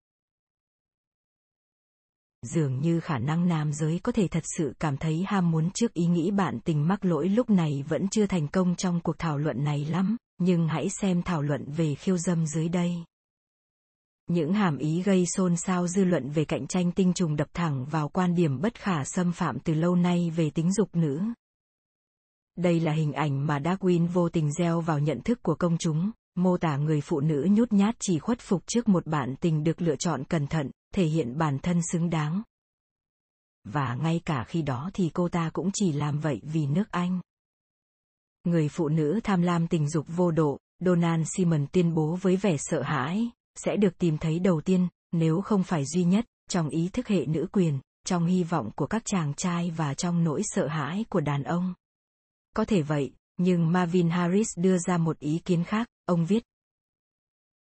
Dường 2.46 2.82
như 2.82 3.00
khả 3.00 3.18
năng 3.18 3.48
nam 3.48 3.74
giới 3.74 4.00
có 4.04 4.12
thể 4.12 4.28
thật 4.28 4.44
sự 4.58 4.74
cảm 4.80 4.98
thấy 4.98 5.26
ham 5.28 5.52
muốn 5.52 5.72
trước 5.72 5.94
ý 5.94 6.06
nghĩ 6.06 6.32
bạn 6.32 6.60
tình 6.60 6.88
mắc 6.88 7.06
lỗi 7.06 7.30
lúc 7.30 7.50
này 7.50 7.84
vẫn 7.88 8.08
chưa 8.10 8.26
thành 8.26 8.48
công 8.48 8.76
trong 8.76 9.00
cuộc 9.02 9.20
thảo 9.20 9.38
luận 9.38 9.64
này 9.64 9.86
lắm, 9.86 10.18
nhưng 10.38 10.68
hãy 10.68 10.90
xem 10.90 11.22
thảo 11.22 11.42
luận 11.42 11.66
về 11.72 11.96
khiêu 11.96 12.18
dâm 12.18 12.48
dưới 12.48 12.70
đây. 12.70 12.96
Những 14.28 14.54
hàm 14.54 14.78
ý 14.78 15.02
gây 15.02 15.26
xôn 15.26 15.58
xao 15.58 15.88
dư 15.88 16.04
luận 16.04 16.30
về 16.30 16.46
cạnh 16.46 16.68
tranh 16.68 16.92
tinh 16.92 17.14
trùng 17.14 17.36
đập 17.36 17.48
thẳng 17.54 17.86
vào 17.86 18.10
quan 18.10 18.36
điểm 18.36 18.62
bất 18.62 18.80
khả 18.80 19.04
xâm 19.06 19.32
phạm 19.32 19.60
từ 19.60 19.74
lâu 19.74 19.96
nay 19.96 20.32
về 20.36 20.50
tính 20.50 20.74
dục 20.74 20.90
nữ. 20.96 21.22
Đây 22.58 22.80
là 22.80 22.92
hình 22.92 23.14
ảnh 23.14 23.48
mà 23.48 23.60
Darwin 23.60 24.08
vô 24.08 24.30
tình 24.30 24.52
gieo 24.54 24.82
vào 24.82 25.00
nhận 25.00 25.22
thức 25.22 25.44
của 25.44 25.56
công 25.56 25.78
chúng, 25.78 26.12
mô 26.36 26.58
tả 26.58 26.78
người 26.78 27.02
phụ 27.02 27.20
nữ 27.20 27.48
nhút 27.52 27.74
nhát 27.74 27.96
chỉ 28.00 28.20
khuất 28.20 28.40
phục 28.40 28.64
trước 28.68 28.88
một 28.88 29.06
bạn 29.08 29.36
tình 29.36 29.64
được 29.64 29.82
lựa 29.82 29.96
chọn 29.96 30.24
cẩn 30.24 30.48
thận, 30.48 30.72
thể 30.94 31.06
hiện 31.06 31.38
bản 31.38 31.60
thân 31.60 31.82
xứng 31.92 32.10
đáng. 32.10 32.44
và 33.64 33.96
ngay 33.96 34.22
cả 34.26 34.44
khi 34.48 34.62
đó 34.62 34.90
thì 34.94 35.12
cô 35.14 35.30
ta 35.30 35.50
cũng 35.54 35.70
chỉ 35.74 35.92
làm 35.92 36.20
vậy 36.20 36.42
vì 36.44 36.68
nước 36.68 36.92
Anh. 36.92 37.22
Người 38.44 38.70
phụ 38.70 38.90
nữ 38.90 39.20
tham 39.24 39.42
lam 39.42 39.68
tình 39.68 39.90
dục 39.90 40.06
vô 40.08 40.32
độ, 40.32 40.60
Donald 40.80 41.28
Simon 41.38 41.66
tuyên 41.72 41.94
bố 41.94 42.18
với 42.22 42.36
vẻ 42.36 42.56
sợ 42.60 42.82
hãi, 42.82 43.30
sẽ 43.56 43.76
được 43.76 43.98
tìm 43.98 44.18
thấy 44.18 44.40
đầu 44.40 44.62
tiên, 44.62 44.88
nếu 45.12 45.42
không 45.42 45.64
phải 45.64 45.86
duy 45.86 46.04
nhất, 46.04 46.26
trong 46.50 46.70
ý 46.70 46.90
thức 46.94 47.08
hệ 47.08 47.26
nữ 47.26 47.48
quyền, 47.52 47.80
trong 48.06 48.26
hy 48.26 48.44
vọng 48.44 48.72
của 48.76 48.88
các 48.88 49.02
chàng 49.06 49.34
trai 49.34 49.72
và 49.72 49.94
trong 49.94 50.24
nỗi 50.24 50.42
sợ 50.44 50.68
hãi 50.68 51.06
của 51.10 51.20
đàn 51.20 51.44
ông. 51.44 51.74
Có 52.56 52.66
thể 52.66 52.82
vậy, 52.82 53.14
nhưng 53.44 53.72
Marvin 53.72 54.10
Harris 54.10 54.48
đưa 54.58 54.78
ra 54.78 54.98
một 54.98 55.20
ý 55.20 55.42
kiến 55.46 55.64
khác, 55.64 55.88
ông 56.06 56.26
viết. 56.26 56.44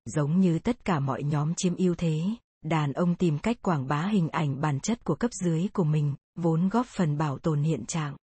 Giống 0.04 0.40
như 0.40 0.58
tất 0.58 0.84
cả 0.84 1.00
mọi 1.00 1.22
nhóm 1.22 1.54
chiếm 1.54 1.76
ưu 1.76 1.94
thế, 1.94 2.22
đàn 2.62 2.92
ông 2.92 3.14
tìm 3.14 3.38
cách 3.38 3.62
quảng 3.62 3.88
bá 3.88 4.06
hình 4.06 4.28
ảnh 4.28 4.60
bản 4.60 4.80
chất 4.80 5.04
của 5.04 5.14
cấp 5.14 5.30
dưới 5.32 5.68
của 5.72 5.84
mình, 5.84 6.14
vốn 6.34 6.68
góp 6.68 6.86
phần 6.86 7.18
bảo 7.18 7.38
tồn 7.38 7.62
hiện 7.62 7.86
trạng. 7.86 8.16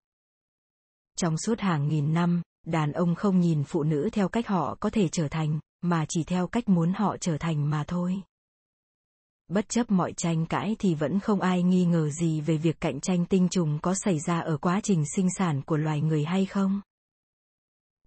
Trong 1.17 1.37
suốt 1.37 1.59
hàng 1.59 1.87
nghìn 1.87 2.13
năm, 2.13 2.41
đàn 2.65 2.91
ông 2.91 3.15
không 3.15 3.39
nhìn 3.39 3.63
phụ 3.63 3.83
nữ 3.83 4.09
theo 4.13 4.29
cách 4.29 4.47
họ 4.47 4.77
có 4.79 4.89
thể 4.89 5.07
trở 5.07 5.27
thành, 5.27 5.59
mà 5.81 6.05
chỉ 6.09 6.23
theo 6.23 6.47
cách 6.47 6.69
muốn 6.69 6.93
họ 6.93 7.17
trở 7.17 7.37
thành 7.37 7.69
mà 7.69 7.83
thôi. 7.87 8.21
Bất 9.47 9.69
chấp 9.69 9.91
mọi 9.91 10.13
tranh 10.13 10.45
cãi 10.45 10.75
thì 10.79 10.95
vẫn 10.95 11.19
không 11.19 11.41
ai 11.41 11.63
nghi 11.63 11.85
ngờ 11.85 12.09
gì 12.09 12.41
về 12.41 12.57
việc 12.57 12.79
cạnh 12.79 12.99
tranh 12.99 13.25
tinh 13.25 13.47
trùng 13.49 13.79
có 13.81 13.93
xảy 13.95 14.19
ra 14.19 14.39
ở 14.39 14.57
quá 14.57 14.79
trình 14.83 15.03
sinh 15.15 15.27
sản 15.37 15.61
của 15.61 15.77
loài 15.77 16.01
người 16.01 16.25
hay 16.25 16.45
không. 16.45 16.81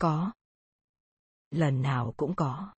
Có. 0.00 0.32
Lần 1.50 1.82
nào 1.82 2.14
cũng 2.16 2.34
có. 2.34 2.72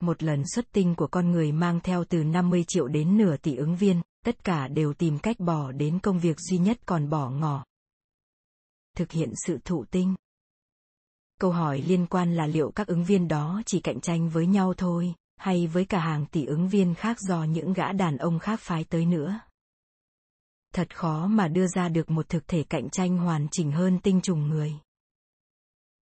Một 0.00 0.22
lần 0.22 0.42
xuất 0.46 0.72
tinh 0.72 0.94
của 0.94 1.06
con 1.06 1.30
người 1.30 1.52
mang 1.52 1.80
theo 1.80 2.04
từ 2.04 2.24
50 2.24 2.64
triệu 2.68 2.88
đến 2.88 3.16
nửa 3.16 3.36
tỷ 3.36 3.56
ứng 3.56 3.76
viên, 3.76 4.02
tất 4.24 4.44
cả 4.44 4.68
đều 4.68 4.94
tìm 4.94 5.18
cách 5.18 5.40
bỏ 5.40 5.72
đến 5.72 5.98
công 5.98 6.18
việc 6.18 6.40
duy 6.40 6.58
nhất 6.58 6.78
còn 6.86 7.10
bỏ 7.10 7.30
ngỏ. 7.30 7.64
Thực 8.96 9.10
hiện 9.10 9.32
sự 9.46 9.58
thụ 9.64 9.84
tinh. 9.84 10.14
Câu 11.40 11.52
hỏi 11.52 11.82
liên 11.82 12.06
quan 12.06 12.34
là 12.34 12.46
liệu 12.46 12.70
các 12.74 12.86
ứng 12.86 13.04
viên 13.04 13.28
đó 13.28 13.62
chỉ 13.66 13.80
cạnh 13.80 14.00
tranh 14.00 14.28
với 14.28 14.46
nhau 14.46 14.74
thôi, 14.76 15.14
hay 15.36 15.66
với 15.66 15.84
cả 15.84 16.00
hàng 16.00 16.26
tỷ 16.26 16.44
ứng 16.44 16.68
viên 16.68 16.94
khác 16.94 17.20
do 17.20 17.44
những 17.44 17.72
gã 17.72 17.92
đàn 17.92 18.16
ông 18.16 18.38
khác 18.38 18.60
phái 18.60 18.84
tới 18.84 19.06
nữa. 19.06 19.40
Thật 20.74 20.96
khó 20.96 21.26
mà 21.26 21.48
đưa 21.48 21.66
ra 21.66 21.88
được 21.88 22.10
một 22.10 22.28
thực 22.28 22.48
thể 22.48 22.62
cạnh 22.62 22.90
tranh 22.90 23.18
hoàn 23.18 23.48
chỉnh 23.50 23.72
hơn 23.72 23.98
tinh 24.00 24.20
trùng 24.20 24.48
người. 24.48 24.74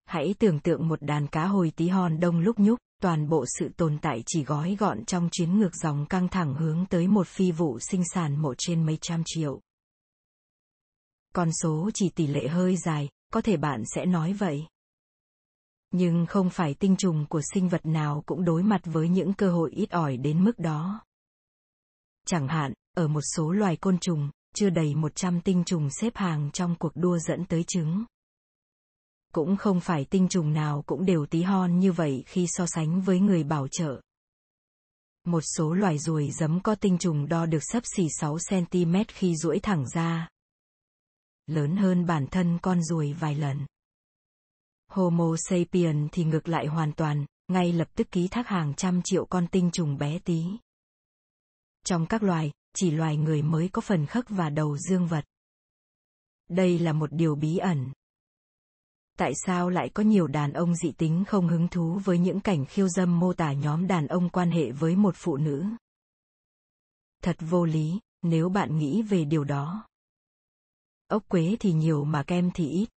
Hãy 0.06 0.34
tưởng 0.38 0.60
tượng 0.60 0.88
một 0.88 1.02
đàn 1.02 1.26
cá 1.26 1.46
hồi 1.46 1.72
tí 1.76 1.88
hon 1.88 2.20
đông 2.20 2.40
lúc 2.40 2.58
nhúc, 2.58 2.78
toàn 3.02 3.28
bộ 3.28 3.44
sự 3.58 3.68
tồn 3.76 3.98
tại 4.02 4.22
chỉ 4.26 4.44
gói 4.44 4.76
gọn 4.78 5.04
trong 5.04 5.28
chuyến 5.32 5.58
ngược 5.58 5.74
dòng 5.74 6.06
căng 6.06 6.28
thẳng 6.28 6.54
hướng 6.54 6.86
tới 6.86 7.08
một 7.08 7.26
phi 7.26 7.52
vụ 7.52 7.78
sinh 7.78 8.02
sản 8.14 8.42
mộ 8.42 8.54
trên 8.58 8.86
mấy 8.86 8.98
trăm 9.00 9.22
triệu. 9.26 9.60
Con 11.34 11.50
số 11.62 11.90
chỉ 11.94 12.08
tỷ 12.08 12.26
lệ 12.26 12.48
hơi 12.48 12.76
dài, 12.76 13.08
có 13.32 13.40
thể 13.40 13.56
bạn 13.56 13.82
sẽ 13.94 14.06
nói 14.06 14.32
vậy. 14.32 14.66
Nhưng 15.90 16.26
không 16.26 16.50
phải 16.50 16.74
tinh 16.74 16.96
trùng 16.96 17.26
của 17.28 17.40
sinh 17.52 17.68
vật 17.68 17.86
nào 17.86 18.22
cũng 18.26 18.44
đối 18.44 18.62
mặt 18.62 18.80
với 18.84 19.08
những 19.08 19.32
cơ 19.32 19.50
hội 19.50 19.70
ít 19.70 19.90
ỏi 19.90 20.16
đến 20.16 20.44
mức 20.44 20.58
đó. 20.58 21.00
Chẳng 22.26 22.48
hạn, 22.48 22.72
ở 22.96 23.08
một 23.08 23.22
số 23.36 23.50
loài 23.50 23.76
côn 23.76 23.98
trùng, 23.98 24.30
chưa 24.54 24.70
đầy 24.70 24.94
100 24.94 25.40
tinh 25.40 25.64
trùng 25.66 25.88
xếp 25.90 26.16
hàng 26.16 26.50
trong 26.52 26.74
cuộc 26.78 26.92
đua 26.94 27.18
dẫn 27.18 27.44
tới 27.44 27.64
trứng 27.66 28.04
cũng 29.36 29.56
không 29.56 29.80
phải 29.80 30.04
tinh 30.04 30.28
trùng 30.28 30.52
nào 30.52 30.82
cũng 30.86 31.04
đều 31.06 31.26
tí 31.26 31.42
hon 31.42 31.78
như 31.78 31.92
vậy 31.92 32.24
khi 32.26 32.46
so 32.48 32.66
sánh 32.66 33.00
với 33.00 33.20
người 33.20 33.44
bảo 33.44 33.68
trợ. 33.68 34.00
Một 35.24 35.40
số 35.56 35.74
loài 35.74 35.98
ruồi 35.98 36.30
giấm 36.30 36.60
có 36.60 36.74
tinh 36.74 36.98
trùng 36.98 37.28
đo 37.28 37.46
được 37.46 37.58
sấp 37.62 37.82
xỉ 37.96 38.06
6 38.20 38.38
cm 38.50 38.94
khi 39.08 39.36
duỗi 39.36 39.58
thẳng 39.58 39.88
ra. 39.94 40.28
Lớn 41.46 41.76
hơn 41.76 42.06
bản 42.06 42.26
thân 42.26 42.58
con 42.62 42.82
ruồi 42.82 43.12
vài 43.12 43.34
lần. 43.34 43.66
Homo 44.88 45.36
sapien 45.48 46.08
thì 46.12 46.24
ngược 46.24 46.48
lại 46.48 46.66
hoàn 46.66 46.92
toàn, 46.92 47.26
ngay 47.48 47.72
lập 47.72 47.88
tức 47.94 48.10
ký 48.10 48.28
thác 48.28 48.48
hàng 48.48 48.74
trăm 48.74 49.00
triệu 49.04 49.26
con 49.26 49.46
tinh 49.46 49.70
trùng 49.72 49.98
bé 49.98 50.18
tí. 50.18 50.44
Trong 51.84 52.06
các 52.06 52.22
loài, 52.22 52.52
chỉ 52.76 52.90
loài 52.90 53.16
người 53.16 53.42
mới 53.42 53.68
có 53.68 53.80
phần 53.80 54.06
khắc 54.06 54.28
và 54.28 54.50
đầu 54.50 54.78
dương 54.78 55.06
vật. 55.06 55.24
Đây 56.48 56.78
là 56.78 56.92
một 56.92 57.12
điều 57.12 57.34
bí 57.34 57.56
ẩn, 57.56 57.92
tại 59.16 59.32
sao 59.46 59.70
lại 59.70 59.88
có 59.88 60.02
nhiều 60.02 60.26
đàn 60.26 60.52
ông 60.52 60.74
dị 60.74 60.92
tính 60.92 61.24
không 61.28 61.48
hứng 61.48 61.68
thú 61.68 62.00
với 62.04 62.18
những 62.18 62.40
cảnh 62.40 62.64
khiêu 62.66 62.88
dâm 62.88 63.18
mô 63.18 63.32
tả 63.32 63.52
nhóm 63.52 63.86
đàn 63.86 64.06
ông 64.06 64.28
quan 64.28 64.50
hệ 64.50 64.70
với 64.70 64.96
một 64.96 65.14
phụ 65.16 65.36
nữ? 65.36 65.64
Thật 67.22 67.36
vô 67.40 67.64
lý, 67.64 68.00
nếu 68.22 68.48
bạn 68.48 68.78
nghĩ 68.78 69.02
về 69.02 69.24
điều 69.24 69.44
đó. 69.44 69.86
Ốc 71.08 71.28
quế 71.28 71.56
thì 71.60 71.72
nhiều 71.72 72.04
mà 72.04 72.22
kem 72.22 72.50
thì 72.54 72.68
ít. 72.68 72.88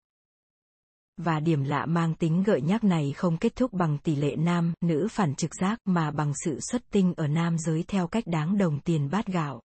Và 1.17 1.39
điểm 1.39 1.63
lạ 1.63 1.85
mang 1.85 2.15
tính 2.15 2.43
gợi 2.43 2.61
nhắc 2.61 2.83
này 2.83 3.13
không 3.15 3.37
kết 3.37 3.55
thúc 3.55 3.73
bằng 3.73 3.97
tỷ 3.97 4.15
lệ 4.15 4.35
nam, 4.35 4.73
nữ 4.81 5.07
phản 5.11 5.35
trực 5.35 5.55
giác 5.55 5.79
mà 5.85 6.11
bằng 6.11 6.33
sự 6.45 6.59
xuất 6.59 6.81
tinh 6.91 7.13
ở 7.17 7.27
nam 7.27 7.57
giới 7.57 7.83
theo 7.87 8.07
cách 8.07 8.23
đáng 8.27 8.57
đồng 8.57 8.79
tiền 8.79 9.09
bát 9.09 9.25
gạo. 9.27 9.61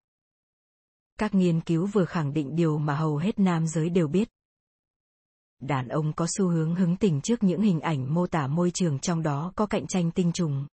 Các 1.19 1.33
nghiên 1.33 1.61
cứu 1.61 1.85
vừa 1.85 2.05
khẳng 2.05 2.33
định 2.33 2.55
điều 2.55 2.77
mà 2.77 2.95
hầu 2.95 3.17
hết 3.17 3.39
nam 3.39 3.67
giới 3.67 3.89
đều 3.89 4.07
biết 4.07 4.29
đàn 5.67 5.87
ông 5.87 6.13
có 6.13 6.27
xu 6.37 6.47
hướng 6.47 6.75
hứng 6.75 6.95
tình 6.95 7.21
trước 7.21 7.43
những 7.43 7.61
hình 7.61 7.79
ảnh 7.79 8.13
mô 8.13 8.27
tả 8.27 8.47
môi 8.47 8.71
trường 8.71 8.99
trong 8.99 9.23
đó 9.23 9.51
có 9.55 9.65
cạnh 9.65 9.87
tranh 9.87 10.11
tinh 10.11 10.31
trùng. 10.31 10.67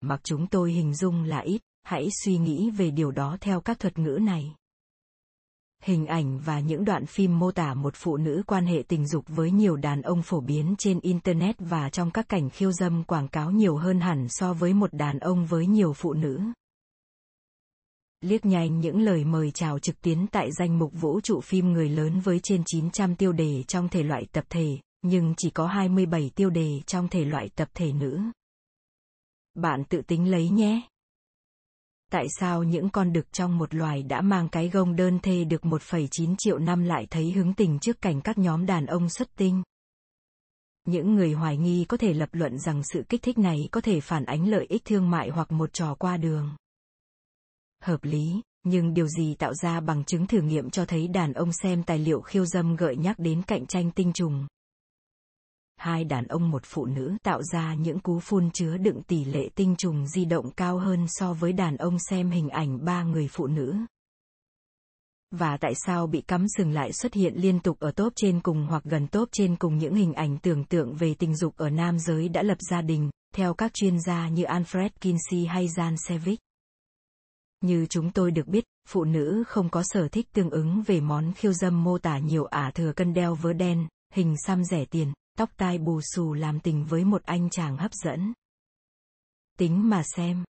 Mặc 0.00 0.20
chúng 0.24 0.46
tôi 0.46 0.72
hình 0.72 0.94
dung 0.94 1.24
là 1.24 1.38
ít, 1.38 1.62
hãy 1.82 2.08
suy 2.24 2.38
nghĩ 2.38 2.70
về 2.70 2.90
điều 2.90 3.10
đó 3.10 3.36
theo 3.40 3.60
các 3.60 3.78
thuật 3.78 3.98
ngữ 3.98 4.18
này. 4.22 4.54
Hình 5.82 6.06
ảnh 6.06 6.38
và 6.38 6.60
những 6.60 6.84
đoạn 6.84 7.06
phim 7.06 7.38
mô 7.38 7.52
tả 7.52 7.74
một 7.74 7.94
phụ 7.96 8.16
nữ 8.16 8.42
quan 8.46 8.66
hệ 8.66 8.82
tình 8.88 9.06
dục 9.06 9.24
với 9.28 9.50
nhiều 9.50 9.76
đàn 9.76 10.02
ông 10.02 10.22
phổ 10.22 10.40
biến 10.40 10.74
trên 10.78 11.00
Internet 11.00 11.56
và 11.58 11.90
trong 11.90 12.10
các 12.10 12.28
cảnh 12.28 12.50
khiêu 12.50 12.72
dâm 12.72 13.04
quảng 13.04 13.28
cáo 13.28 13.50
nhiều 13.50 13.76
hơn 13.76 14.00
hẳn 14.00 14.26
so 14.28 14.52
với 14.52 14.74
một 14.74 14.92
đàn 14.92 15.18
ông 15.18 15.46
với 15.46 15.66
nhiều 15.66 15.92
phụ 15.92 16.12
nữ 16.12 16.40
liếc 18.20 18.44
nhanh 18.44 18.80
những 18.80 19.00
lời 19.00 19.24
mời 19.24 19.50
chào 19.50 19.78
trực 19.78 20.00
tuyến 20.00 20.26
tại 20.26 20.52
danh 20.52 20.78
mục 20.78 20.92
vũ 21.00 21.20
trụ 21.20 21.40
phim 21.40 21.72
người 21.72 21.88
lớn 21.88 22.20
với 22.20 22.40
trên 22.42 22.62
900 22.66 23.16
tiêu 23.16 23.32
đề 23.32 23.62
trong 23.62 23.88
thể 23.88 24.02
loại 24.02 24.26
tập 24.32 24.44
thể, 24.48 24.78
nhưng 25.02 25.34
chỉ 25.36 25.50
có 25.50 25.66
27 25.66 26.30
tiêu 26.34 26.50
đề 26.50 26.80
trong 26.86 27.08
thể 27.08 27.24
loại 27.24 27.48
tập 27.56 27.68
thể 27.74 27.92
nữ. 27.92 28.20
Bạn 29.54 29.84
tự 29.84 30.02
tính 30.02 30.30
lấy 30.30 30.48
nhé. 30.48 30.80
Tại 32.10 32.26
sao 32.40 32.62
những 32.62 32.90
con 32.90 33.12
đực 33.12 33.32
trong 33.32 33.58
một 33.58 33.74
loài 33.74 34.02
đã 34.02 34.20
mang 34.20 34.48
cái 34.48 34.68
gông 34.68 34.96
đơn 34.96 35.18
thê 35.22 35.44
được 35.44 35.62
1,9 35.62 36.34
triệu 36.38 36.58
năm 36.58 36.84
lại 36.84 37.06
thấy 37.10 37.32
hứng 37.32 37.54
tình 37.54 37.78
trước 37.78 38.00
cảnh 38.00 38.20
các 38.20 38.38
nhóm 38.38 38.66
đàn 38.66 38.86
ông 38.86 39.08
xuất 39.08 39.28
tinh? 39.36 39.62
Những 40.84 41.14
người 41.14 41.32
hoài 41.32 41.56
nghi 41.56 41.84
có 41.84 41.96
thể 41.96 42.12
lập 42.12 42.28
luận 42.32 42.58
rằng 42.58 42.82
sự 42.84 43.04
kích 43.08 43.22
thích 43.22 43.38
này 43.38 43.68
có 43.72 43.80
thể 43.80 44.00
phản 44.00 44.24
ánh 44.24 44.48
lợi 44.48 44.66
ích 44.68 44.84
thương 44.84 45.10
mại 45.10 45.28
hoặc 45.28 45.52
một 45.52 45.72
trò 45.72 45.94
qua 45.94 46.16
đường 46.16 46.56
hợp 47.82 48.04
lý, 48.04 48.42
nhưng 48.64 48.94
điều 48.94 49.08
gì 49.08 49.34
tạo 49.34 49.54
ra 49.54 49.80
bằng 49.80 50.04
chứng 50.04 50.26
thử 50.26 50.40
nghiệm 50.40 50.70
cho 50.70 50.84
thấy 50.84 51.08
đàn 51.08 51.32
ông 51.32 51.52
xem 51.52 51.82
tài 51.82 51.98
liệu 51.98 52.20
khiêu 52.20 52.44
dâm 52.46 52.76
gợi 52.76 52.96
nhắc 52.96 53.18
đến 53.18 53.42
cạnh 53.42 53.66
tranh 53.66 53.90
tinh 53.90 54.12
trùng. 54.12 54.46
Hai 55.76 56.04
đàn 56.04 56.26
ông 56.26 56.50
một 56.50 56.62
phụ 56.64 56.86
nữ 56.86 57.16
tạo 57.22 57.42
ra 57.42 57.74
những 57.74 58.00
cú 58.00 58.20
phun 58.20 58.50
chứa 58.50 58.76
đựng 58.76 59.02
tỷ 59.02 59.24
lệ 59.24 59.48
tinh 59.54 59.74
trùng 59.78 60.06
di 60.06 60.24
động 60.24 60.50
cao 60.50 60.78
hơn 60.78 61.06
so 61.08 61.32
với 61.32 61.52
đàn 61.52 61.76
ông 61.76 61.98
xem 62.10 62.30
hình 62.30 62.48
ảnh 62.48 62.84
ba 62.84 63.02
người 63.02 63.28
phụ 63.28 63.46
nữ. 63.46 63.76
Và 65.30 65.56
tại 65.56 65.72
sao 65.86 66.06
bị 66.06 66.20
cắm 66.20 66.46
sừng 66.56 66.72
lại 66.72 66.92
xuất 66.92 67.14
hiện 67.14 67.34
liên 67.36 67.60
tục 67.60 67.78
ở 67.80 67.90
top 67.90 68.12
trên 68.16 68.40
cùng 68.40 68.66
hoặc 68.66 68.84
gần 68.84 69.06
top 69.06 69.28
trên 69.32 69.56
cùng 69.56 69.78
những 69.78 69.94
hình 69.94 70.12
ảnh 70.12 70.38
tưởng 70.38 70.64
tượng 70.64 70.94
về 70.94 71.14
tình 71.14 71.36
dục 71.36 71.56
ở 71.56 71.70
nam 71.70 71.98
giới 71.98 72.28
đã 72.28 72.42
lập 72.42 72.58
gia 72.70 72.82
đình, 72.82 73.10
theo 73.34 73.54
các 73.54 73.74
chuyên 73.74 74.00
gia 74.00 74.28
như 74.28 74.44
Alfred 74.44 74.90
Kinsey 75.00 75.46
hay 75.46 75.66
Jan 75.66 75.96
Sevich. 76.08 76.40
Như 77.60 77.86
chúng 77.86 78.10
tôi 78.10 78.30
được 78.30 78.46
biết, 78.46 78.64
phụ 78.88 79.04
nữ 79.04 79.44
không 79.46 79.68
có 79.68 79.82
sở 79.84 80.08
thích 80.08 80.26
tương 80.32 80.50
ứng 80.50 80.82
về 80.86 81.00
món 81.00 81.32
khiêu 81.32 81.52
dâm 81.52 81.84
mô 81.84 81.98
tả 81.98 82.18
nhiều 82.18 82.44
ả 82.44 82.70
thừa 82.74 82.92
cân 82.92 83.14
đeo 83.14 83.34
vớ 83.34 83.52
đen, 83.52 83.88
hình 84.14 84.34
xăm 84.46 84.64
rẻ 84.64 84.84
tiền, 84.84 85.12
tóc 85.38 85.50
tai 85.56 85.78
bù 85.78 86.00
xù 86.14 86.32
làm 86.32 86.60
tình 86.60 86.84
với 86.84 87.04
một 87.04 87.22
anh 87.22 87.50
chàng 87.50 87.76
hấp 87.76 87.92
dẫn. 87.94 88.32
Tính 89.58 89.88
mà 89.88 90.02
xem. 90.16 90.44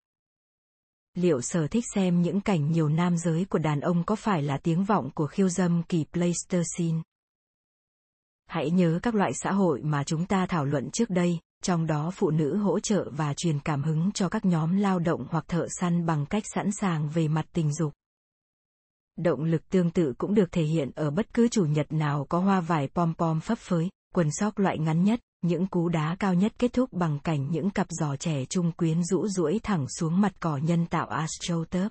Liệu 1.13 1.41
sở 1.41 1.67
thích 1.67 1.83
xem 1.95 2.21
những 2.21 2.41
cảnh 2.41 2.71
nhiều 2.71 2.89
nam 2.89 3.17
giới 3.17 3.45
của 3.45 3.59
đàn 3.59 3.79
ông 3.79 4.03
có 4.03 4.15
phải 4.15 4.41
là 4.41 4.57
tiếng 4.57 4.83
vọng 4.83 5.09
của 5.15 5.27
khiêu 5.27 5.49
dâm 5.49 5.83
kỳ 5.83 6.05
Pleistocene? 6.13 7.01
Hãy 8.45 8.71
nhớ 8.71 8.99
các 9.03 9.15
loại 9.15 9.31
xã 9.33 9.51
hội 9.51 9.81
mà 9.83 10.03
chúng 10.03 10.25
ta 10.25 10.45
thảo 10.45 10.65
luận 10.65 10.89
trước 10.91 11.09
đây, 11.09 11.39
trong 11.63 11.87
đó 11.87 12.11
phụ 12.13 12.29
nữ 12.29 12.57
hỗ 12.57 12.79
trợ 12.79 13.09
và 13.11 13.33
truyền 13.33 13.59
cảm 13.59 13.83
hứng 13.83 14.11
cho 14.11 14.29
các 14.29 14.45
nhóm 14.45 14.77
lao 14.77 14.99
động 14.99 15.27
hoặc 15.29 15.45
thợ 15.47 15.67
săn 15.79 16.05
bằng 16.05 16.25
cách 16.25 16.43
sẵn 16.55 16.71
sàng 16.71 17.09
về 17.09 17.27
mặt 17.27 17.45
tình 17.53 17.73
dục. 17.73 17.93
Động 19.17 19.43
lực 19.43 19.69
tương 19.69 19.91
tự 19.91 20.13
cũng 20.17 20.33
được 20.33 20.51
thể 20.51 20.63
hiện 20.63 20.91
ở 20.95 21.11
bất 21.11 21.33
cứ 21.33 21.47
chủ 21.47 21.65
nhật 21.65 21.93
nào 21.93 22.25
có 22.29 22.39
hoa 22.39 22.61
vải 22.61 22.87
pom 22.87 23.13
pom 23.17 23.39
phấp 23.39 23.57
phới, 23.57 23.89
quần 24.13 24.31
sóc 24.31 24.59
loại 24.59 24.77
ngắn 24.77 25.03
nhất, 25.03 25.19
những 25.41 25.67
cú 25.67 25.89
đá 25.89 26.15
cao 26.19 26.33
nhất 26.33 26.53
kết 26.57 26.73
thúc 26.73 26.93
bằng 26.93 27.19
cảnh 27.19 27.51
những 27.51 27.69
cặp 27.69 27.87
giò 27.89 28.15
trẻ 28.15 28.45
trung 28.45 28.71
quyến 28.71 29.03
rũ 29.03 29.27
rũi 29.27 29.59
thẳng 29.63 29.85
xuống 29.89 30.21
mặt 30.21 30.33
cỏ 30.39 30.57
nhân 30.57 30.85
tạo 30.85 31.09
astroturf. 31.09 31.89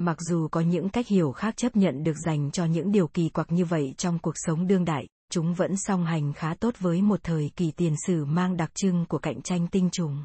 Mặc 0.00 0.16
dù 0.20 0.48
có 0.48 0.60
những 0.60 0.88
cách 0.88 1.08
hiểu 1.08 1.32
khác 1.32 1.56
chấp 1.56 1.76
nhận 1.76 2.02
được 2.02 2.16
dành 2.26 2.50
cho 2.50 2.64
những 2.64 2.92
điều 2.92 3.08
kỳ 3.08 3.28
quặc 3.28 3.52
như 3.52 3.64
vậy 3.64 3.94
trong 3.98 4.18
cuộc 4.18 4.34
sống 4.34 4.66
đương 4.66 4.84
đại, 4.84 5.06
chúng 5.30 5.54
vẫn 5.54 5.76
song 5.76 6.04
hành 6.06 6.32
khá 6.32 6.54
tốt 6.54 6.74
với 6.78 7.02
một 7.02 7.20
thời 7.22 7.50
kỳ 7.56 7.70
tiền 7.70 7.94
sử 8.06 8.24
mang 8.24 8.56
đặc 8.56 8.70
trưng 8.74 9.06
của 9.08 9.18
cạnh 9.18 9.42
tranh 9.42 9.68
tinh 9.68 9.88
trùng. 9.92 10.24